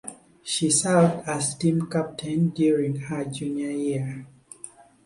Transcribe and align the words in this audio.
She 0.41 0.71
served 0.71 1.27
as 1.27 1.53
team 1.53 1.87
captain 1.87 2.49
during 2.49 2.95
her 3.01 3.23
junior 3.25 3.69
year. 3.69 4.25